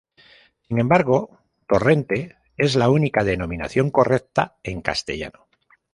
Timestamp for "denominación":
3.23-3.91